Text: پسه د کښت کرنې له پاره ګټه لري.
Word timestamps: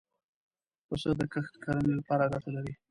پسه 0.87 1.09
د 1.19 1.21
کښت 1.33 1.53
کرنې 1.63 1.91
له 1.97 2.01
پاره 2.07 2.25
ګټه 2.33 2.49
لري. 2.55 2.73